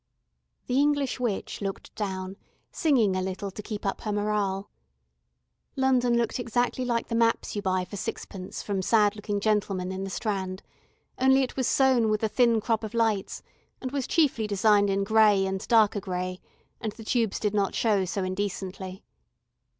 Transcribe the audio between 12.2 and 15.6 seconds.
a thin crop of lights, and was chiefly designed in grey